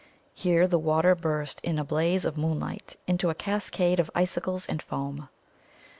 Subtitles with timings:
[0.33, 4.81] Here the water burst in a blaze of moonlight into a cascade of icicles and
[4.81, 5.29] foam.